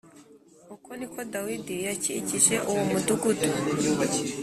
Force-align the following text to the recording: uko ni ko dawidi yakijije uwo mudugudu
uko 0.75 0.89
ni 0.97 1.07
ko 1.11 1.19
dawidi 1.33 1.75
yakijije 1.87 2.55
uwo 2.69 2.83
mudugudu 2.91 3.47